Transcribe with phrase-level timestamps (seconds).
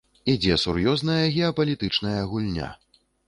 [0.31, 2.73] Ідзе сур'ёзная геапалітычная гульня.